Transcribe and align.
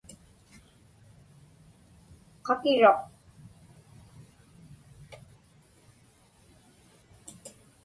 Qakiruq. 2.45 2.99